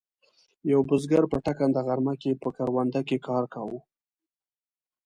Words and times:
یوه 0.71 0.83
بزګر 0.89 1.23
په 1.31 1.37
ټکنده 1.45 1.81
غرمه 1.87 2.13
کې 2.21 2.31
په 2.41 2.49
کرونده 2.57 3.01
کې 3.07 3.17
کار 3.27 3.43
کاوه. 3.53 3.79